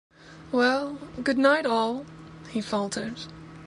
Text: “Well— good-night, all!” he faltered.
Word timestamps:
“Well— 0.51 0.93
good-night, 1.23 1.67
all!” 1.67 2.07
he 2.49 2.59
faltered. 2.59 3.19